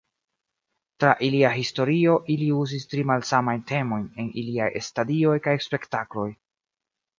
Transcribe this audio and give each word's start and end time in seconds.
Tra 1.03 1.11
ilia 1.27 1.51
historio, 1.57 2.15
ili 2.37 2.47
uzis 2.61 2.89
tri 2.95 3.05
malsamajn 3.11 3.63
temojn 3.73 4.09
en 4.25 4.33
iliaj 4.45 4.73
stadioj 4.89 5.37
kaj 5.49 5.57
spektakloj. 5.69 6.29